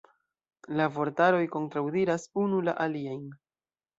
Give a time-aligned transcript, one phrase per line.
[0.79, 3.23] La vortaroj kontraŭdiras unu la aliajn.